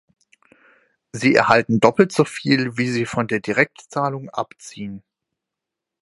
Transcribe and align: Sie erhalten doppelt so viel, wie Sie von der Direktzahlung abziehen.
Sie 1.11 1.35
erhalten 1.35 1.79
doppelt 1.79 2.11
so 2.11 2.25
viel, 2.25 2.75
wie 2.75 2.89
Sie 2.89 3.05
von 3.05 3.27
der 3.27 3.39
Direktzahlung 3.39 4.31
abziehen. 4.31 5.03